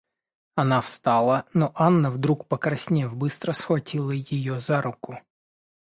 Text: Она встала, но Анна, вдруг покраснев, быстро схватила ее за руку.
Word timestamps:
Она 0.55 0.81
встала, 0.81 1.45
но 1.53 1.73
Анна, 1.75 2.09
вдруг 2.09 2.47
покраснев, 2.47 3.15
быстро 3.15 3.51
схватила 3.53 4.09
ее 4.11 4.59
за 4.59 4.81
руку. 4.81 5.19